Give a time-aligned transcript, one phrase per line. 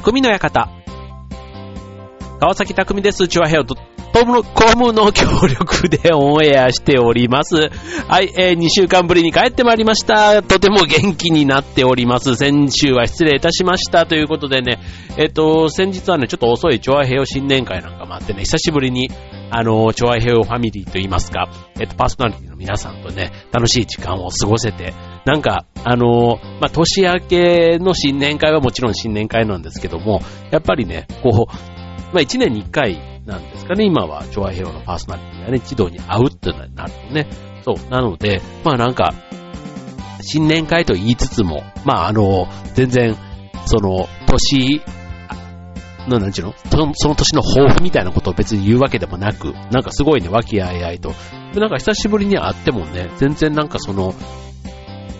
[0.00, 0.68] 匠の館。
[2.38, 3.26] 川崎匠です。
[3.26, 3.74] チュアヘオと
[4.12, 7.56] トムコムの協力でオンエアしております。
[8.06, 10.40] はい、えー、2週間ぶりに帰ってまいりました。
[10.44, 12.36] とても元気になっております。
[12.36, 14.06] 先週は失礼いたしました。
[14.06, 14.78] ということでね、
[15.16, 19.10] えっ、と、先日はね、ちょっと遅いチョアヘオ新年会なんかもあってね、久しぶりに、
[19.50, 21.48] あの、チョアヘオファミリーといいますか、
[21.80, 24.94] えっ、と、パーソナリティの皆さんとね、楽しい時間を過ごせて、
[25.24, 30.20] なんか、あの、まあ、年明けの新年会はもちろん新年会なんですけども、
[30.50, 31.52] やっぱりね、こう、
[32.12, 37.26] まあ、1年に1回なんですかね、今は、チョアヘロのパーソナリティがね、一度に会うってなるとね。
[37.62, 37.90] そう。
[37.90, 39.12] なので、まあなんか、
[40.22, 43.16] 新年会と言いつつも、まああの、全然、
[43.66, 44.82] その、年、
[46.08, 46.54] の、なんちゅうの？
[46.70, 51.12] そのその年の抱負みたいなことを別に言うわけでもなく、なんかすごいね、和気あいあいと。
[51.54, 54.14] なんか久しぶりに会ってもね、全然なんかその、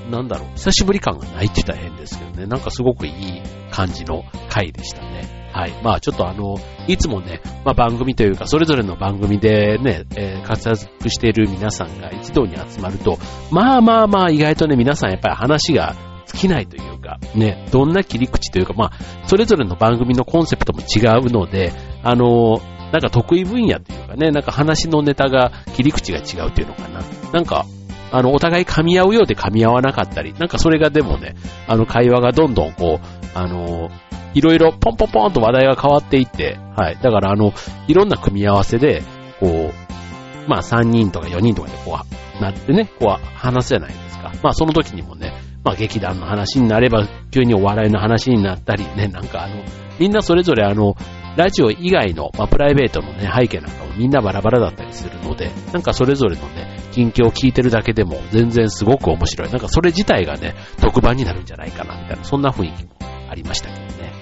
[0.08, 5.50] なんだろう、久しぶり感がないって言ったら変ですけどね、なんかすごくいい感じの回でしたね。
[5.52, 5.72] はい。
[5.82, 6.56] まあちょっとあの、
[6.86, 13.18] いつもね、まあ番組というか、それぞれの番組でね、えー活躍している皆さんが一堂に集まると、
[13.50, 15.94] まあまあまあ意外とね、皆さんやっぱり話が
[16.26, 21.72] 尽きないというか、ね、どんな切り口というか、まあ、それぞれの番組のコンセプトも違うので、
[22.02, 22.60] あの、
[22.92, 27.02] なんか得意分野というかね、なんか話のネタが、切り口が違うというのかな。
[27.32, 27.66] なんか、
[28.10, 31.34] あの、お互い噛み合うようで噛み合わなかったり、なんかそれがでもね、
[31.66, 33.90] あの、会話がどんどんこう、あの、
[34.34, 36.98] いろいろポンポンポンと話題が変わっていって、はい。
[37.02, 37.52] だからあの、
[37.86, 39.02] いろんな組み合わせで、
[39.40, 41.98] こう、まあ3人とか4人とかでこ
[42.38, 44.32] う、なってね、こう話すじゃないですか。
[44.42, 45.32] まあその時にもね、
[45.64, 49.62] まあ劇団の話になれば、急にお笑いの話になったりね、なんかあの、
[49.98, 50.96] みんなそれぞれあの、
[51.38, 59.50] ラジオ以外の、まあ、プライベートのね、背景なんかもみんなバラバラだったりするので、なんかそれぞれのね、近況を聞いてるだけでも全然すごく面白い。
[59.50, 62.90] なんかそれ自体がね、特番になるんじゃないかな、みたいな、そんな雰囲気も
[63.30, 64.12] ありましたけどね。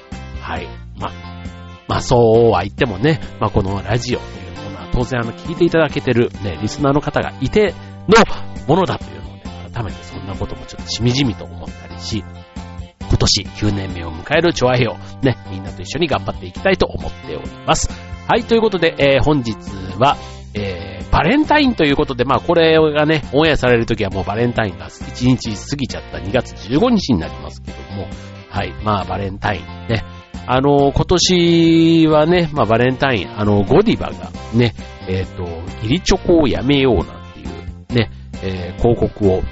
[0.43, 0.69] はい。
[0.99, 1.13] まあ、
[1.89, 7.75] まあそうは言ってもね、まあこのラジオというものは当然あの聞いていただけてるね、リスナーの方がいて
[8.09, 12.23] のものだというのをね、改めてそんなこともちょっとしみじみと思ったりし、
[13.17, 17.89] 今年9年目を迎えるチョアヘオ、ね、みんなと一緒に頑張っていきたいと思っております。
[18.29, 19.55] はい、ということで、えー本日
[19.99, 20.19] は、
[20.53, 28.07] えーバレンタインということで、まあこれがね、オンエアされるときはもうバレンタインが1日過ぎちゃった2月15日になりますけども、
[28.51, 30.05] はい、まあバレンタインね。
[30.47, 34.75] あの、今年はね、まあバレンタイン、あの、ゴディバがね、
[35.09, 35.45] えっ、と、
[35.81, 38.11] ギリチョコをやめようなんていうね、
[38.43, 39.43] えー広告を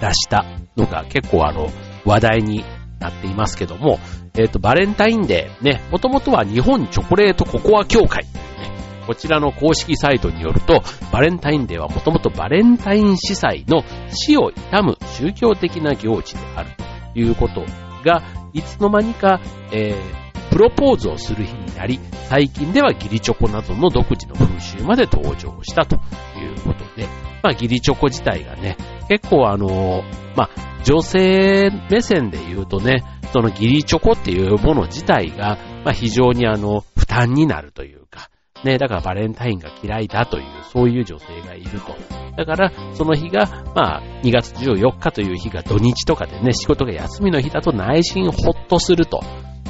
[0.00, 0.44] 出した
[0.76, 1.68] のが結構あの、
[2.04, 2.64] 話題に
[2.98, 3.98] なっていますけども、
[4.38, 16.70] えっ、と、バレンタインデーね、もともとは日本チョコレートココア協会というね、こちらの公式サイトによると、バレンタインデーはもともとバレンタイン司祭の死を悼む宗教的な行事である
[17.14, 17.64] ということ
[18.04, 18.22] が、
[18.52, 19.40] いつの間にか、
[19.72, 27.06] えープロポーズをする日になり、最近ではギリチョコなどの独自の風習まで登場したということで、
[27.42, 28.76] まあギリチョコ自体がね、
[29.10, 30.04] 結構あの
[30.36, 38.30] まあ女性目線で言うとね、そのギリチョコっていうもの自体が、まあ非常にあの、負担になるというか、
[38.64, 41.94] ね、だからバレンタインが嫌いだという、そういう女性がいると。
[42.36, 49.20] だから、その日が、まあ、2月14日という日が土日とかでね、仕事が休みの日だと内心ほっとすると。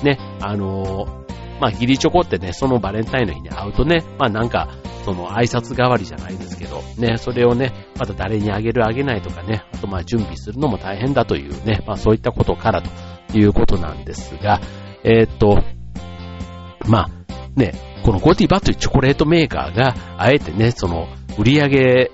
[0.04, 1.29] ね、あのー
[1.60, 4.68] まあ、ギリチョコってね、そのバレンタインの日に会うとね、まあなんか、
[5.04, 12.90] その挨拶代わりじゃないですけど、ね、それをね、また誰にあげるあげないとかね、あとまあ準備するのも大変だというね、まあそういったことからと
[13.38, 14.60] いうことなんですが、
[15.04, 15.62] えーっと、
[16.86, 17.10] まあ、
[17.56, 22.10] ね、このゴディバというチョコレートメーカーが、あえてね、その、売り上げ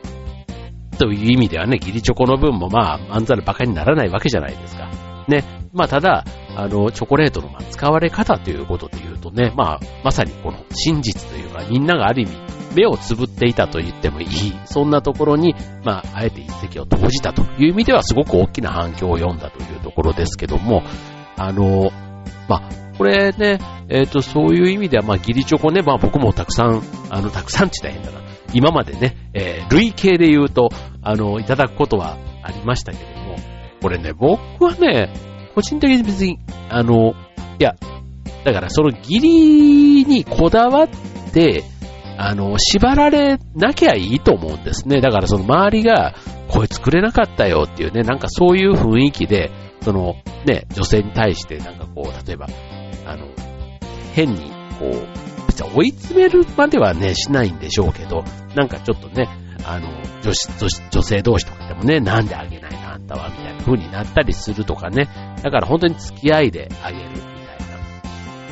[0.98, 4.90] という意味ではね、ギリチョコの分もまあ、まんざら馬鹿にならないわけじゃないですか。
[5.28, 5.44] ね。
[5.76, 6.24] まあ、ただ、
[6.56, 12.32] あの、チョコレートのま使われ方ということで言うとね、まあ、まさにこの真実というか、みんながある意味、
[12.74, 14.28] 目をつぶっていたと言ってもいい、
[14.64, 15.54] そんなところに、
[15.84, 20.82] まあ、あえて一石を投じたという意味では、すごく大きな反響を読んだというところですけども、
[21.36, 21.90] あの、
[22.48, 22.62] まあ、
[22.96, 23.58] これね、
[23.88, 28.26] えっ、と、そういう意味では、まあ、ギリチョコね、まあ、僕もたくさん、あの、たくさんって言ったら変だな。
[28.52, 30.70] 今までね、えー累計で言うと、
[31.02, 33.36] あの、いただくことはありましたけども、
[33.82, 35.12] これね、僕はね、
[35.56, 36.38] 個人的に別に、
[36.68, 37.14] あの、
[37.58, 37.76] いや、
[38.44, 40.88] だからそのギリにこだわっ
[41.32, 41.64] て、
[42.18, 45.00] あの、縛られなきゃいいと思うんですね。
[45.00, 46.14] だからその周りが、
[46.48, 49.50] これ作れなかったよっていうね、なんかそういう雰囲気で、
[49.80, 52.48] そのね、女性に対してなんかこう、例えば、
[53.06, 53.26] あの、
[54.12, 58.24] 変に、こう、別に追い詰めるまではね、しないんでしょうけど、
[58.54, 59.26] なんかちょっとね、
[59.64, 59.88] あの、
[60.22, 62.55] 女子、女子女性同士とかでもね、なんであげ
[63.06, 65.08] ないのあんたは、みたいな風になったりするとかね。
[65.42, 67.24] だから本当に付き合いであげるみたい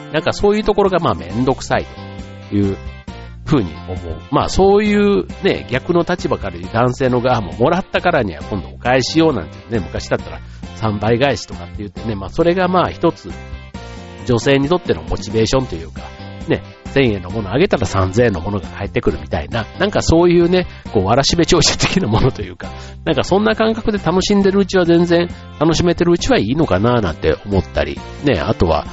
[0.07, 0.13] な。
[0.13, 1.87] なんかそういうところがまあめんどくさい
[2.51, 2.77] という
[3.45, 4.21] ふうに思う。
[4.31, 10.41] まあそういうね、逆の立場から男性の側ももらったからには今度お返しようなんてね、昔だったら
[10.77, 13.31] 3倍返しとかって言ってね、まあそれがまあ一つ
[14.27, 16.03] 女性にとってのモチベーションというか、
[16.49, 16.63] ね、
[16.95, 22.69] 1000円のものあげたら3000円のものが返ってくるみたいな、なんかそういうね、こう、わらしべ長者的なものというか、
[23.05, 28.87] なんかそんな感覚で楽しんでるうちは全然、楽しめてるうちはいいのかななんて思ったり、ね、あとは、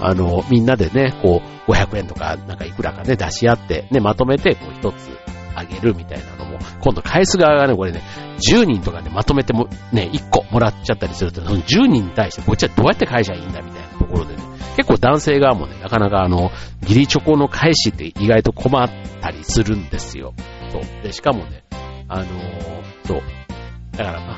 [0.00, 5.10] あの、みんなでね、こう、500円とか、なんかいくらかね、出し合って、ね、まとめて、こう、一つ
[5.54, 8.02] あげるみたいなのも、今度返す側がね、これね、
[8.48, 14.47] 10人とかね、まとめても、ね、1個もらっちゃったりすると、その10人に対して、こっちはどうやって返しゃいいんだみたいなところでね、
[14.78, 16.52] 結構男性側もね、なかなかあの、
[16.82, 18.88] 義理チョコの返しって意外と困っ
[19.20, 20.34] たりするんですよ。
[20.70, 20.82] そう。
[21.02, 21.64] で、しかもね、
[22.06, 22.28] あのー、
[23.04, 23.22] そう。
[23.96, 24.36] だからまあ、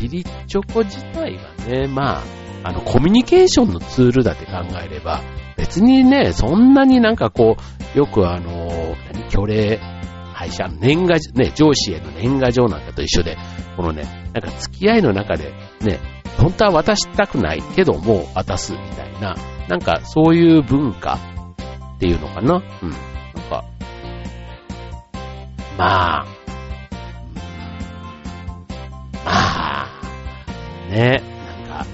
[0.00, 2.22] 義理チョコ自体はね、まあ、
[2.64, 4.52] あの、コミュニケーションのツールだって考
[4.82, 5.20] えれば、
[5.58, 7.58] 別にね、そんなになんかこ
[7.94, 9.78] う、よくあのー、何、虚礼、
[10.34, 13.36] 会社、年賀、ね、上司への年賀状なんかと一緒で、
[13.76, 15.52] このね、なんか付き合いの中で、
[15.82, 16.00] ね、
[16.38, 19.36] 本当は渡したくないけども渡すみたいな、
[19.68, 21.18] なんかそういう文化
[21.96, 22.62] っていうのかな？
[22.82, 22.90] うん。
[22.90, 23.00] なん
[23.50, 23.64] か、
[25.76, 26.26] まあ、
[29.24, 29.86] まあ、
[30.88, 31.22] ね、
[31.68, 31.86] なんか、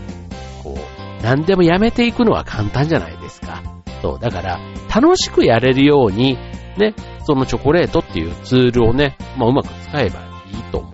[0.63, 3.63] こう、何でもやめていくのは簡単じゃないですか。
[4.03, 4.61] そう、だから、
[4.95, 6.37] 楽しくやれるように、
[6.77, 10.21] ね、そのチョコレートっていうツールをね、まあうまく使えば
[10.53, 10.92] いいと思う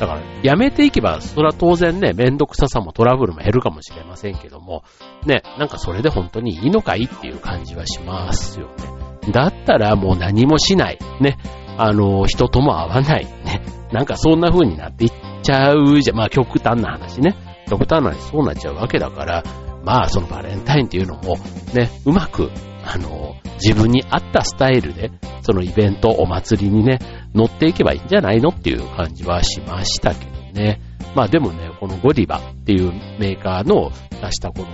[0.00, 4.84] だから、やめていけば、それは当然ね、めんどくささもトラブルも減るかもしれませんけども、
[5.26, 9.32] ね、なんかそれで本当にいいのかいっていう感じはしますよね。
[9.32, 10.98] だったらもう何もしない。
[11.20, 11.38] ね。
[11.76, 13.26] あの、人とも会わない。
[13.44, 13.62] ね。
[13.92, 15.12] なんかそんな風になっていっ
[15.42, 17.36] ちゃうじゃ、まあ極端な話ね。
[17.68, 19.42] 極端な話そうなっちゃうわけだから、
[19.84, 21.36] まあそのバレンタインっていうのも、
[21.74, 22.50] ね、うまく、
[22.90, 25.10] あの、自分に合ったスタイルで、
[25.42, 26.98] そのイベント、お祭りにね、
[27.34, 30.80] 乗っていけばいいんじゃないのっていう感じはしましたけどね。
[31.14, 33.90] まあでもね、このゴディバっていうメーカーの
[34.22, 34.68] 出したこの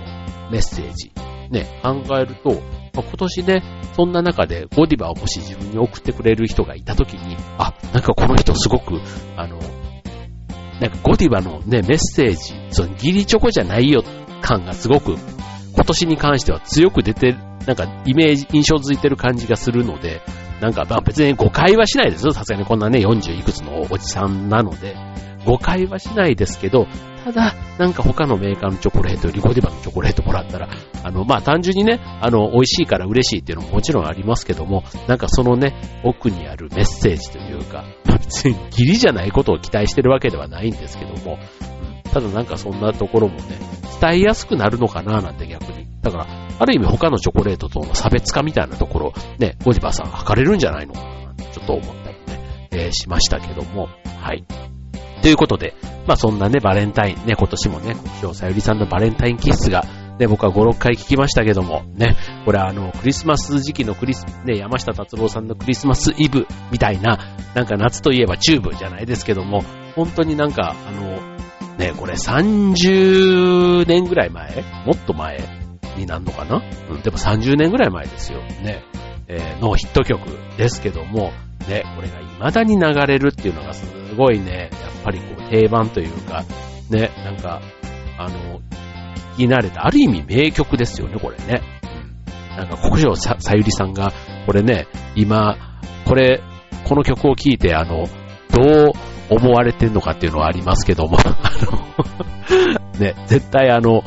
[0.49, 1.11] メッセージ、
[1.51, 2.51] ね、考えると、
[2.93, 3.63] まあ、今年ね、
[3.97, 9.01] そんな中でゴディバをもし自分に送ってくれる人がいたときに、あ、なんかこの人すごく、
[9.35, 9.59] あの、
[10.79, 14.03] なんかゴディバのね、メッセージ、そのギリチョコじゃないよ
[14.41, 15.17] 感がすごく、
[15.73, 17.35] 今年に関しては強く出て
[17.65, 20.21] なんかイメージ、印象づいてる感じがするので、
[20.61, 22.33] なんかまあ別に誤解はしないですよ。
[22.33, 24.95] さすがにこんなね、40いくつのおじさんなので、
[25.45, 26.87] 誤解はしないですけど、
[27.23, 30.69] ただ、なんか他のメーカーのチョコレートよりゴディバのチョコレートもらったら、
[31.03, 41.39] あの、まあ単純にね、あの、美味しいから嬉しいっていうのももちろんありますけども、なんかそのね、奥にあるメッセージというか、別にギリじゃないことを期待してるわけではないんですけども、
[42.13, 43.57] ただなんかそんなところもね、
[43.99, 45.87] 伝えやすくなるのかななんて逆に。
[46.01, 53.89] だから、ある意味他のチョコレートとの差別化みたいなところ、ね、ゴディバさん測れるんじゃないのかなちょっと思ったりね、えー、しましたけども、
[54.21, 54.45] はい。
[55.21, 55.73] ということで、
[56.07, 59.83] まあそんなね、バレンタイン、ね、今年もね、今日さゆりさんのバレンタインキッスが、
[60.19, 62.15] ね、僕は5、6回聞きましたけども、ね、
[62.45, 67.17] これあの、クリスマス時期のクリス、ね、山下達郎さんのクリスマスイブみたいな、
[67.53, 69.63] なんか夏といえばチューブじゃないですけども、
[69.95, 71.35] 本当になんか、あの、
[71.77, 74.63] ね、これ30年ぐらい前？
[74.85, 75.64] もっと前？
[75.95, 76.61] になるのかな？
[76.89, 78.41] うん、でも30年ぐらい前ですよ。
[78.41, 78.83] ね。
[79.27, 80.21] えー、のヒット曲
[80.57, 81.31] ですけども、
[81.67, 83.83] ね、これが未だに流れるっていうのがす
[84.15, 86.43] ごいね、やっぱりこう定番というか、
[86.89, 87.61] ね、なんか、
[88.17, 88.59] あの、
[89.35, 91.61] 聞き慣れた、ある意味名曲ですよね、これね。
[92.51, 92.57] うん。
[92.57, 94.13] なんか国上さゆりさんが、
[94.45, 95.57] これね、今、
[96.05, 96.41] これ、
[96.87, 98.07] この曲を聴いて、あの、
[98.51, 98.93] どう
[99.29, 101.33] 思われてんのかっていうのはありますけども、 あ
[101.65, 104.03] のね、絶対あの、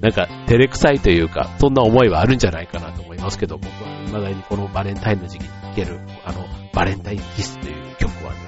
[0.00, 8.38] なんか、照れくさいというか、そんな思いはあるんじゃないかなと思いますけど、僕は未だにこのバレンタインの時期に聴ける、あの、バレンタインキスという曲はね、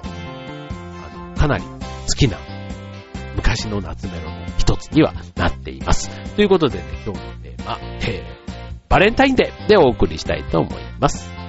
[1.15, 2.39] あの、かなり好きな、
[3.37, 6.11] 昔の夏メロの一つにはなっています。
[6.37, 8.23] ということでね、今日のテーマ、えー、
[8.89, 11.42] バレンタインデーでお送りしたいと思います。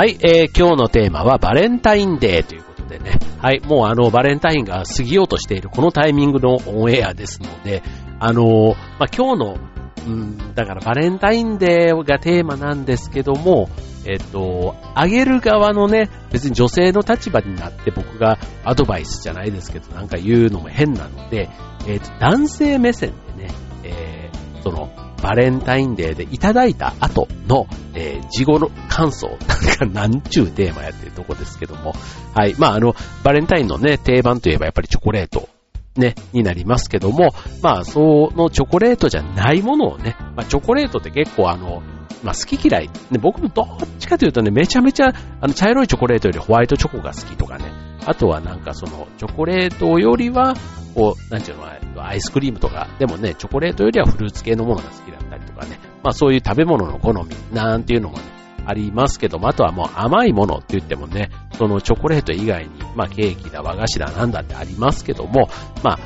[0.00, 3.18] はい、えー、今日のテーマはバレンタインデーということでね。
[3.36, 7.82] はい、もうあの、バレンタインが過ぎようとしているこのタイミングのオンエアですので、
[8.18, 9.58] あのー、まあ、今日の
[10.06, 13.68] うん、だからバレンタインデーがテーマなんですけども、
[14.06, 21.50] えっと、あげる側のね、別に女性の立場になって僕がアドバイスじゃないですけど、なんか言うのも変なので、
[21.86, 23.54] えっと、男性目線でね、
[23.84, 29.38] えー、その、バレンタインデーでいただいた後の、えー、事後の感想、なん
[29.76, 31.92] かなんちゅうテーマやってるとこですけども、
[32.34, 32.54] はい。
[32.58, 35.48] まあ、あの、バレンタインのね、定番といえばやっぱりチョコレート
[35.96, 37.30] ね、になりますけども、
[37.62, 41.82] まあ、そのチョコレートじゃないものをね、まあ、チョコレートって結構あの、
[42.22, 43.66] まあ、好き嫌い、ね、僕もどっ
[43.98, 47.64] ちかというとね、めちゃめちゃ、あの、茶色いチョコレートよりホワイトチョコが好きとかね、
[48.06, 50.54] あとはなんかその、チョコレートよりは、
[50.94, 51.66] こう、なんていうの、
[52.02, 58.24] アイスクリームとか、でもね、チョコレートよりはフルーツ系のものが好きだったりとかね、まあそういう食べ物の好みなんていうのもね、
[58.66, 65.48] ありますけども、あとはもう甘いものって言ってもね、そのチョコレート以外に、まあケーキだ、和菓子だ、なんだってありますけども、
[65.82, 65.98] まあ、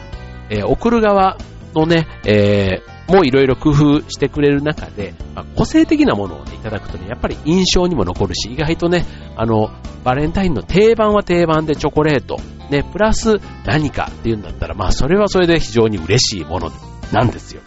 [0.51, 1.39] えー、送る側
[1.75, 9.05] のね、えー、もういろいろ工夫してくれる中で、まあ、個性的なものをね、いただくとね、やっぱり印象にも残るし、意外とね、
[9.37, 9.71] あの、
[10.05, 12.39] バレンタインの定番は定番でチョコレート、
[12.71, 16.71] ね、プラス何かっていうんだったら、まあそれはそれで非常に嬉しいもの
[17.13, 17.63] なんですよ。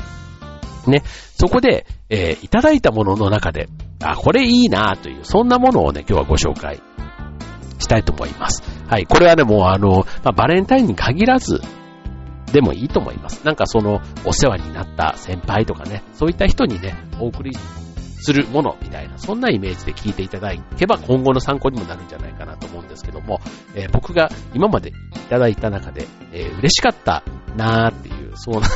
[0.87, 3.67] ね、そこで、えー、いただいたものの中で、
[4.01, 6.81] あ、これいいなという、そんなものをね、今日はご紹介
[7.79, 8.63] したいと思います。
[8.87, 11.61] はい、これはね、もうあの、まあ、バレンタインに限らず、
[12.51, 13.45] でもいいと思います。
[13.45, 17.51] なんかその、お世話になった先輩とかね、そういった人にね、お送り
[18.19, 23.39] するものみたいな、そんなイメージで聞いていただけば今後の参考にもなるんじゃないかなと思うんですけども、
[23.75, 24.93] えー、僕が今までい
[25.29, 27.24] ただいた中で、えー、嬉しかった
[27.55, 28.67] なーっていう、そうな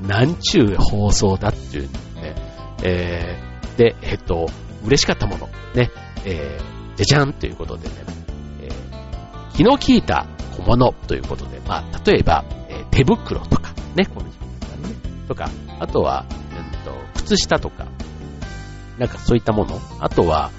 [0.20, 2.34] なんちゅう放送だっていうね、
[2.82, 4.48] えー、で、えっと、
[4.84, 5.90] 嬉しかったもの、ね、
[6.24, 7.94] えー、じゃじゃんということでね、
[8.62, 14.94] えー、気の利いた小物ということで、まあ、例えば、えー、手袋とか、ね、この時期だね、
[15.28, 17.86] とか、あとは、えっと、靴下とか、
[19.00, 20.50] なんかそういったもの、あとは、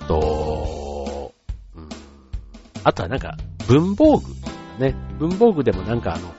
[0.00, 1.34] うんと、
[1.76, 1.88] うん、
[2.82, 3.36] あとはなんか、
[3.68, 4.24] 文房具、
[4.78, 6.34] ね、文房具でもなんかあの、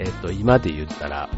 [0.00, 1.30] えっと、今で言ったら、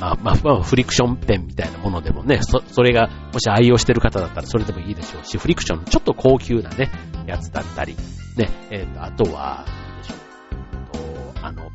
[0.00, 6.90] まあ、まあ、まあ、フリクションペンみたいなものでもね、そ、それが、もし愛用してる方だったらそれでもいいでしょうし、フリクション、ちょっと高級なね、
[7.28, 7.94] やつだったり、
[8.36, 9.64] ね、えっ、ー、と、あとは、
[10.02, 11.70] でしょう、あの、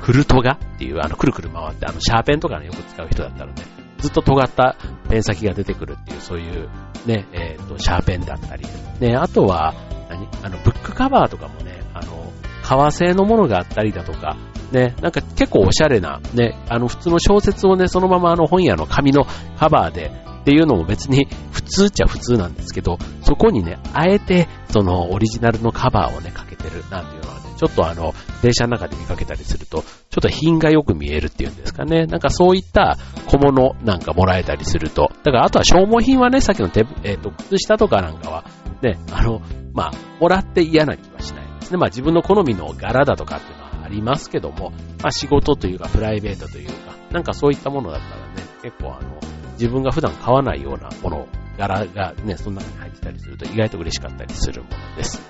[0.00, 4.76] クルトガっていう、あの、くるくる回って、あの、シャーペンとかね、よく使う人だったらね、ずっと尖った
[5.08, 6.68] ペン先が出てくるっていう、そういう、
[7.06, 8.66] ね、えっ、ー、と、シャーペンだったり、
[9.00, 9.74] ね、あとは、
[10.10, 10.28] 何？
[10.42, 12.32] あの、ブックカバーとかもね、あの、
[12.62, 14.36] 革製のものがあったりだとか、
[14.72, 19.26] ね、なんか結構おしゃれな、ね、あの普通の小説をね、そのままあの本屋の紙の
[19.58, 32.06] カバーでっていうのも別に普通っちゃ普通なんですけど、そこにね、あえてそのオリジナルのカバーをね、かけてるなんていうのは、ちょっとあの、電車の中で見かけたりすると、ちょっと品がよく見えるっていうんですかね。
[32.06, 38.44] なんかそういった小物なんかもらえたりすると、だからあとは消耗品はね、さっきの手、えっ、ー、と、靴下とかなんかは、
[38.82, 39.42] ね、あの、
[39.74, 41.78] まあ、もらって嫌な気はしないですね。
[41.78, 49.20] まあ自分の好みの柄だとかっていうのはありますけども、まあ仕事というかプライベートというか、なんかそういったものだったらね、結構あの、
[49.52, 55.22] 自分が普段買わないようなもの、柄がね、その中に入ってたりすると意外と嬉しかったりするものです。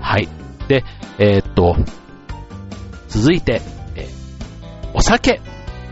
[0.00, 0.28] はい。
[0.72, 0.84] で、
[1.18, 1.76] えー、っと、
[3.08, 3.60] 続いて、
[3.94, 4.08] え、
[4.94, 5.42] お酒。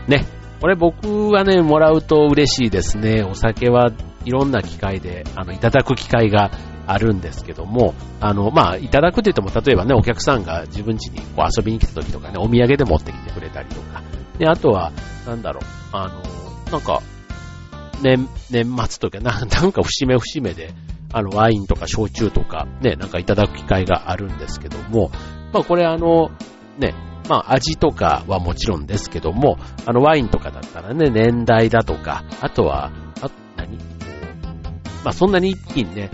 [0.07, 0.25] ね。
[0.59, 3.21] これ僕はね、もらうと嬉しいですね。
[3.21, 3.91] お酒は
[4.25, 6.49] いろんな機会で、あの、いただく機会が
[6.87, 14.01] あるんですけども、あの、まあ、いただくって言っても、例えばね、お客さんが自分家にこう遊びに来た時とかね、お土産で持ってきてくれたりとか、
[14.39, 14.91] で、あとは、
[15.27, 17.01] なんだろう、あの、なんか、
[18.01, 20.73] 年、年末とか、なんか節目節目で、
[21.13, 25.11] あの、ワインとか焼酎とか、ね、なんかいただく機会があるんですけども、
[25.53, 26.31] まあこれあの、
[26.77, 26.93] ね、
[27.27, 32.91] まあ味とかはもちろんですけども、あのワインとかだったらね、年代だとか、あとは、
[33.21, 33.77] あ、何？
[35.03, 36.09] まあそんなに一気にね、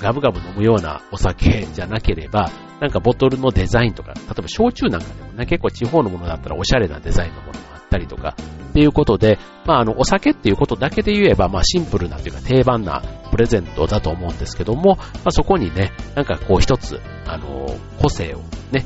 [0.00, 8.36] ガブガブ飲むようなお酒じゃなければ、なんかボトルのデザインとか、例えば焼酎なんかでもね、結構地方のものだったらおしゃれなデザインのものもあったりとか、
[8.70, 13.02] っていうことで、まああの、お酒っていうことだけで言えば、まあシンプルなというか定番な
[13.40, 17.66] レゼントだと思うんですけども、まあそこにね、なんかこう一つ、あの、
[18.00, 18.84] 個性をね、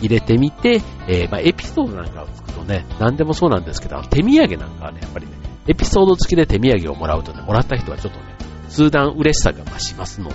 [0.00, 5.32] 入れてみて、えー、まあエピソードなんかをつくとね、何でもそうなんですけど、手土産なんかはね、やっぱりね、
[5.66, 8.24] エピソード付きで手土産をもらうとね、もらった人はちょっとね、
[8.68, 10.34] 数段嬉しさが増しますので、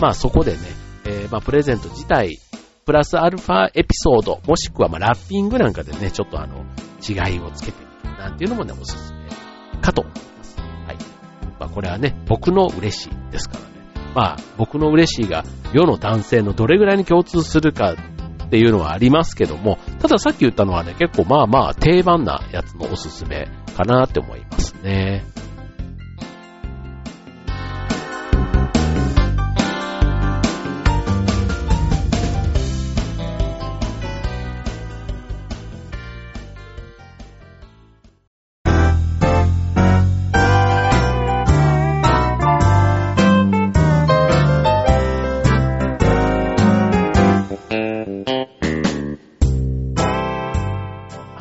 [0.00, 0.58] まあそこでね、
[1.04, 2.38] えー、まあプレゼント自体、
[2.86, 6.64] プラスアルファエピソード、もしくはまあラッピングなんかでね、ちょっとあの、
[7.06, 10.04] 違いをつけてみるなんていうのもね、おすすめかと。
[11.58, 13.66] まあこれはね、僕の嬉しいですからね。
[14.14, 25.24] まあ僕の嬉しいが世の男性のどれぐらいに共通するかっていうのはありますけども、たださっき言ったのはね、結構まあまあ定番なやつのおすすめかなって思いますね。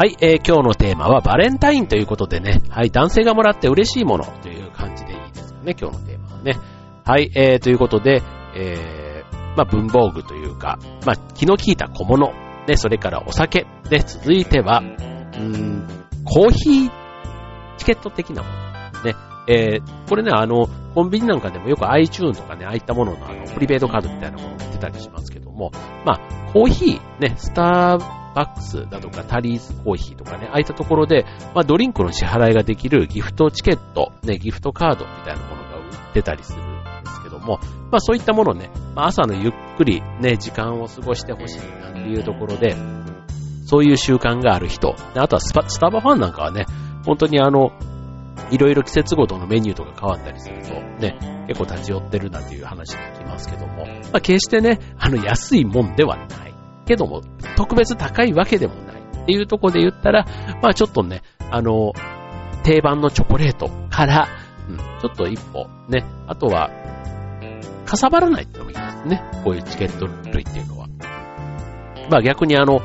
[0.03, 6.57] はい、えー、今日のテーマはバレンタインということでね、はい、男性がもらって嬉しいものという感じでいいですかね、今日のテーマはね。
[7.05, 8.21] はい、えー、ということで、
[8.53, 12.33] えー、まあ、文房具というか、まあ、気の利いた小物、
[12.67, 15.87] ね、それからお酒、で、続いては、うーん、
[16.25, 16.91] コーヒー
[17.77, 19.15] チケット的なもの、ね、
[19.47, 25.71] えー、これね、あの、コンビニなんかでもよく iTune とかね、ああいったもののあの、プリペイドカードみたいなものが出たりしますけども、
[26.03, 37.59] まあ、コーヒー、ね、スターバックスだとかタリーズコーヒーとかね、ああいったところで、まあ、ドリンクの支払いができるギフトチケット、ね、ギフトカードみたいなものが売ってたりするんですけども、
[37.91, 42.75] まあそういったものね、まあ、朝のゆっくりね、時間を過ごしてほしいなっていうところで、
[43.65, 46.65] そういう習慣がある人、あとはスタバファンなんかはね、
[47.05, 47.71] 本当にあの、
[48.51, 56.42] いろいろ季節ごとのメニューとか変わったりすると、ね、結構立ち寄ってるなんていう話聞きますけども、まあ決してね、あの安いもんではない。
[56.85, 57.21] けども、
[57.55, 60.25] 特別高いわけでもないっていうとこで言ったら、
[60.61, 61.93] まあちょっとね、あの、
[62.63, 64.27] 定番のチョコレートから、
[64.69, 66.69] うん、ちょっと一歩、ね、あとは、
[67.85, 69.23] かさばらないってのもいいですね。
[69.43, 70.87] こういうチケット類っていうのは。
[72.09, 72.81] まあ逆にあの、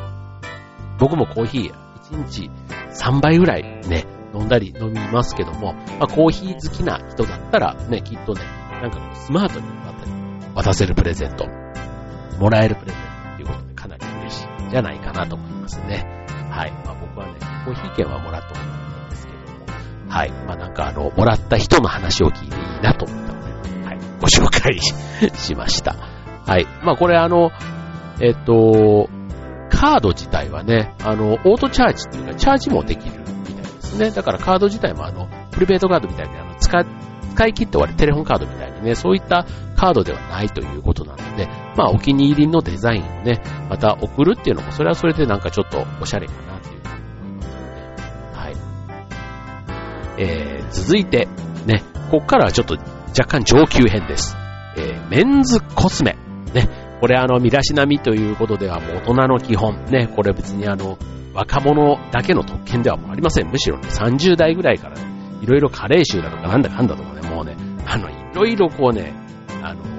[0.99, 1.73] 僕もコーヒー
[2.11, 2.50] 1日
[2.93, 8.43] 3杯ぐらいね、飲んだり飲みますけども、まあコーヒー好きな人だったらね、きっとね、
[8.83, 9.67] なんかスマートに
[10.55, 11.47] 渡せるプレゼント、
[12.38, 12.98] もらえるプレゼント
[14.71, 16.27] じゃないかなと思いますね。
[16.51, 16.73] はい。
[16.85, 17.35] まあ僕はね、
[17.65, 18.67] コーヒー券はもらったことな
[19.03, 19.67] いんですけども、
[20.09, 20.31] はい。
[20.31, 23.99] まあなんかあの、もらった人の話を聞いていいなと思ったので、はい。
[24.21, 24.79] ご紹介
[25.35, 25.95] しました。
[26.47, 26.66] はい。
[26.83, 27.51] まあこれあの、
[28.21, 29.09] えっと、
[29.71, 34.11] カード自体はね、あの、オートチャージっていうか、チャージもできるみたいですね。
[34.11, 36.85] だからカード自体もあの、プリペイトカードみたいにあの、使、
[37.35, 48.57] 使い切って終わりテレホンカードみたいにね、そういったカードではないということなので、まあお気に入りのデザインをね、また送るっていうのも、それはそれでなんかちょっとおしゃれかなっていうふうに思いますので、はい。
[50.19, 51.29] えー、続いて、
[51.67, 52.77] ね、ここからはちょっと
[53.11, 54.37] 若干上級編です。
[54.77, 56.17] えー、メンズコスメ。
[56.53, 56.69] ね、
[57.01, 59.85] これあの、身だしなみということではもう大人の基本。
[59.85, 60.99] ね、これ別にあの、
[61.33, 63.51] 若者だけの特権ではもうありません。
[63.53, 65.03] むしろね、30代ぐらいからね、
[65.43, 69.14] いろいろ加齢臭だとかなんだかんだとかね、もうね、あの、いろいろこうね、
[69.62, 69.98] あの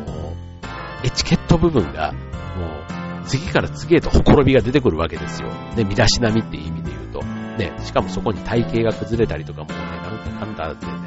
[1.03, 5.49] エチケット部分が、もう、次から次へとほころびが出てくるわけですよ。
[5.75, 7.21] ね、身だしなみっていう意味で言うと。
[7.57, 10.99] ね、しかもそこに体型が崩れたりとかもね、なんかかんだってね、ね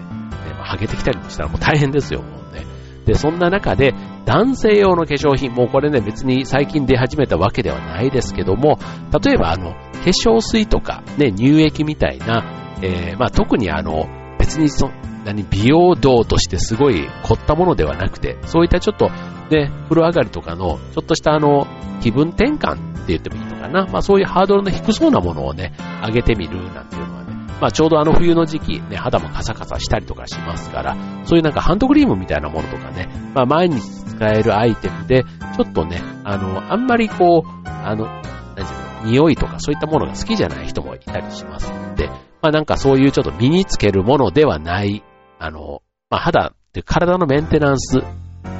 [0.55, 2.67] まあ、ハゲてきたりもしたらもう大変ですよ、もうね。
[3.07, 8.79] で、そんな中で、男性用の化粧品、もうこれね、別に最近出始めたわけではないですけども、
[9.25, 9.79] 例えばあの、化
[10.11, 12.45] 粧水とか、ね、乳液みたいな、
[12.83, 14.07] えー、まあ特にあの、
[14.39, 14.91] 別にそ、
[15.25, 19.11] 何、美容道としてすごい凝ったものではなくて、そういったちょっと、
[19.53, 21.67] ね、風呂上がりとかの、ちょっとしたあの、
[22.01, 23.87] 気分転換って言ってもいいのかな。
[23.87, 25.73] まあそういうハードルの低そうなものをね、
[26.05, 42.09] 上げてみるなんていうのはね、まあちょうどあの冬の時期、ね、肌もカサカサしたりとかしますから、そういうなんかハンドクリームみたいなものとかね、まあ毎日使えるアイテムで、ちょっとね、あの、あんまりこう、あの、何ていうの、匂いとかそういったものが好きじゃない人もいたりしますので、
[42.41, 45.03] まあなんかそういうちょっと身につけるものではない、
[45.39, 48.03] あの、まあ肌って体のメンテナンス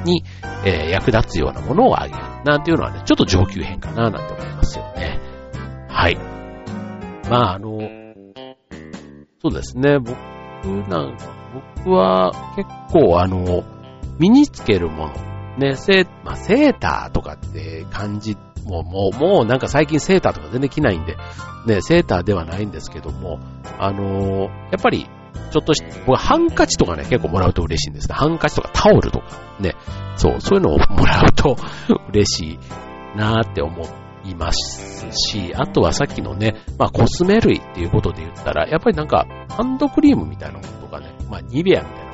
[0.05, 0.23] に、
[0.65, 2.19] えー、役立つようなものをあげる。
[2.45, 5.19] なんていうのはね、ちょっと上級編かななんて思いますよね。
[5.89, 6.17] はい。
[7.29, 7.79] まああの、
[9.41, 10.17] そうですね、僕
[10.89, 11.25] なんか、
[11.77, 13.63] 僕は結構あの、
[14.19, 15.13] 身につけるもの、
[15.57, 21.17] ね、セ,、まあ、セーターとかって感じもう、もう、もうなんか最近セーターとか全然着ないんで、
[21.67, 23.39] ね、セーターではないんですけども、
[23.77, 25.07] あの、やっぱり、
[25.53, 28.15] ちょっとし、僕ハンカチとかね、結構もらうと嬉しいんですね。
[28.15, 29.25] ハンカチとかタオルとか、
[29.59, 29.75] ね、
[30.17, 31.55] そう、そういうのをもらうと
[32.09, 32.59] 嬉しい
[33.17, 33.85] なーって思
[34.25, 42.13] いますし、あとはさっきのね、まあコスメ類っていうことで言ったら、やっぱりなんか、ハンドクリームみたいなものとかね、まあニベアみたいなもの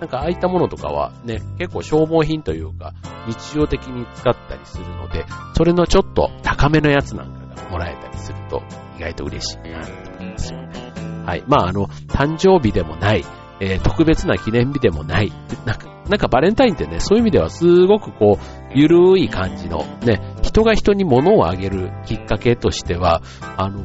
[0.00, 2.92] なんかああいったものとかはね、結構消耗品というか、
[3.26, 5.24] 日常的に使ったりするので、
[5.56, 8.62] それのちょっと高めのやつなんかがもらえたりすると、
[8.96, 10.87] 意外と嬉しいなと思いますよね。
[11.28, 11.44] はい。
[11.46, 13.22] まああの、誕生日でもない、
[13.60, 15.30] えー、特別な記念日でもない、
[15.66, 23.20] なんか、なんかバレンタインってね、そういう意味ではすごくこう、ゆるい感じの、ね、人が人に物をあげるきっかけとしては、
[23.58, 23.78] あの、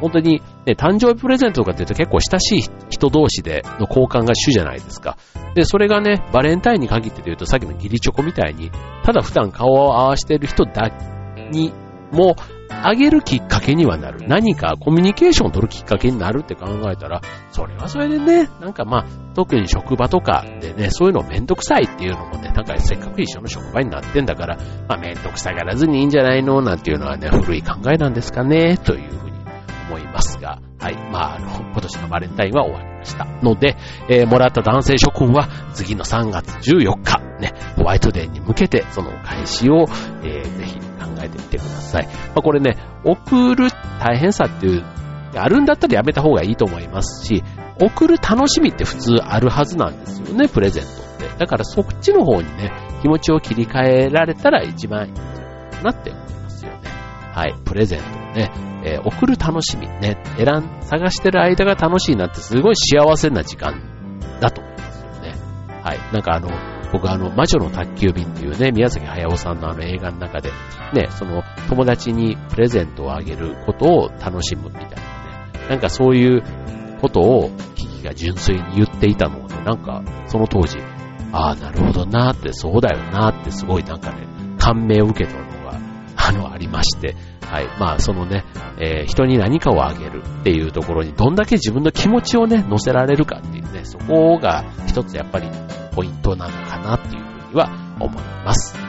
[0.00, 5.16] 本当に、ね、誕生日プレゼントとかって言うと結構親しい人同士での交換が主じゃないですか。
[5.54, 8.72] で、それがね、バレンタインに限って言うとさっきのギリチョコみたいに、
[9.04, 10.90] ただ普段顔を合わせてる人だ
[11.52, 11.72] に
[12.12, 12.34] もう、
[12.70, 14.26] あげるきっかけにはなる。
[14.28, 29.36] 何かコミュニケーションを取るきっかけになるって考えたら、それはそれでね、なんかまあ、特に職場とかでね、そういうのめんどくさいっていうのもね、なんかせっかく一緒の職場になってんだから、まあめんどくさがらずにいいんじゃないのなんていうのはね、古い考えなんですかね、というふうに
[29.88, 30.96] 思いますが、はい。
[31.10, 33.26] まあ、あの、今年のバレンタインは終わりました。
[33.42, 33.76] ので、
[34.08, 39.86] えー、もらった男性諸君は次の3月14日、ね、ホワイトデーに向けてそのお返しを、
[40.22, 40.87] えー、ぜひ
[41.22, 42.06] えてみてください。
[42.06, 43.68] まあ、これね、送る
[44.00, 44.84] 大変さっていう、
[45.34, 47.42] あるんだったらやめた方がいいと思いますし、
[47.80, 50.88] 送る楽しみって普通あるはずなんですよね、プレゼント
[51.26, 51.38] って。
[51.38, 56.78] だからそっちの方にね、気持ちを切り替えられたら一番いいかなって思いますよね。
[57.32, 58.50] はい、プレゼントをね、
[58.84, 65.34] えー、送る楽しみね、選ん、探してる間が楽しいなってすごい幸せな時間だと思いますよね。
[65.82, 66.48] はい、なんかあの、
[66.92, 70.50] 僕あの、魔女の宅急便っていうね、宮崎駿さんのあの映画の中で、
[70.94, 76.42] ね、その友達にプレゼントをあげることを楽しむみたいなね、なんかそういう
[77.00, 80.78] ことをキキが純粋に言っていたのをね、なんかその当時、
[81.32, 84.26] ああ、なるほどなーって、そうだよなーってすごいなんかね、
[84.58, 85.78] 感銘を受けたのが、
[86.16, 87.16] あの、ありまして、
[87.48, 87.66] はい。
[87.80, 88.44] まあ、そのね、
[88.78, 95.48] えー、人に何かをあげるっていうところにどんだけ自分の気持ちをね、乗せられるかっていうね、そこが一つやっぱり
[95.94, 97.70] ポイントなのかなっていうふうには
[98.00, 98.87] 思います。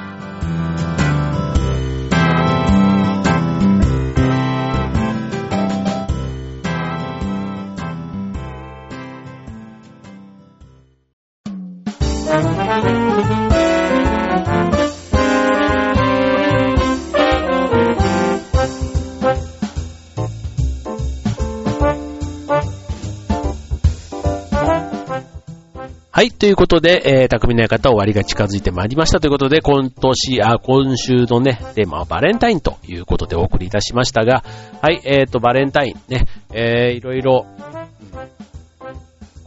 [26.39, 29.19] ということで、えー、匠の館終わりが近づいてまいりました。
[29.19, 34.45] ということで、今年、あ、今週のね、テーマはバレンタインということでお送りいたしましたが、
[34.82, 37.45] はい、えーと、バレンタインね、えー、いろいろ、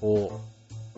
[0.03, 0.39] こ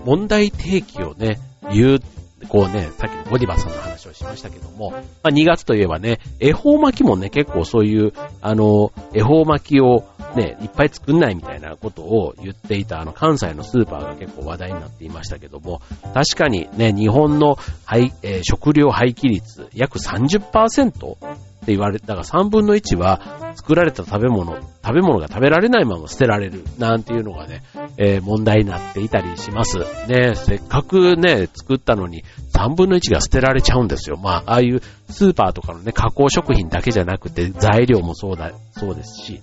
[0.00, 1.38] う、問題提起をね、
[1.72, 2.00] 言う、
[2.48, 15.80] こうね、さっきのゴディバさんの話をしましたけども、まあ、2月といえばね、恵方巻きもね、結構そういう、あの、恵方巻きをね、いっぱい作んないみたいなことを言っていたあの関西のスーパーが結構話題になっていましたけども、
[16.12, 21.16] 確かにね、日本の廃、えー、食料廃棄率約30%
[21.64, 27.62] って言われたが3分の1は作られた食べ物、食べ物が食べられないまま捨てられるなんていうのがね、
[27.96, 29.78] えー、問題になっていたりします。
[30.06, 32.22] ね、せっかくね、作ったのに
[32.52, 34.18] 3分の1が捨てられちゃうんですよ。
[34.22, 39.40] まあ、ああいうスーパーとかのね、加工食品だけじゃなくて材料もそうだ、そうですし、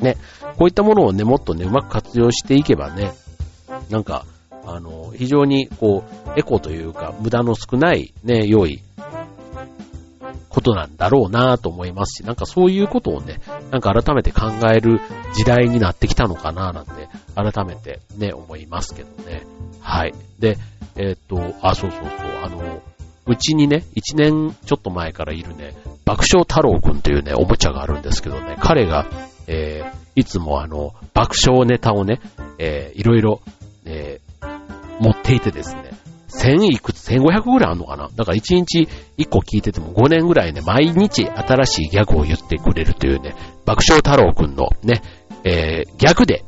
[0.00, 0.16] ね、
[0.58, 3.14] こういったものをね、もっとね、うまく活用していけばね、
[3.88, 4.26] なんか、
[4.66, 6.04] あの、非常にこ
[6.36, 8.82] う、エコというか、無駄の少ないね、良い
[10.54, 13.40] ことなんだろうなと思いますし、なんかそういうことをね、
[13.72, 15.00] なんか改めて考える
[15.34, 19.42] 時代になってきたのかななんて、改めてね、思いますけどね。
[19.80, 20.14] はい。
[20.38, 20.56] で、
[20.94, 22.10] えー、っと、あ、そうそうそう、
[22.44, 22.82] あの、
[23.26, 29.06] うちにね、一年ちょっと前からいるね、爆笑太郎くんというね、おもちゃがあるんですけどね、彼が、
[29.48, 32.20] えー、いつもあの、爆笑ネタをね、
[32.58, 33.40] えー、いろいろ、
[33.86, 35.93] えー、持っていてですね、
[36.38, 38.08] 1000いくつ、1500ぐらいあんのかな？
[38.14, 45.02] だから1日1個聞いてても5年ぐらいね、毎日新しいギャグを言ってくれるというね、爆笑太郎くんのね、
[45.44, 46.44] えー、ギャグで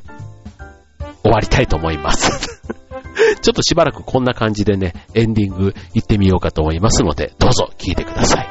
[1.23, 2.63] 終わりたいと思います。
[3.41, 8.49] ちょっとしばらくこんな感じでね、エンディング行ってみようかと思いますので、どうぞ聞いてください。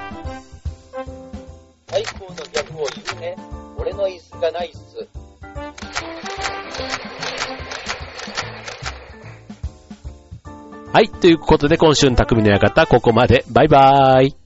[1.88, 3.36] 最高のギャグを言うね。
[3.78, 5.08] 俺の椅子がないっす。
[10.96, 11.10] はい。
[11.10, 13.44] ということで、今週の匠の館、ここまで。
[13.52, 14.45] バイバーイ。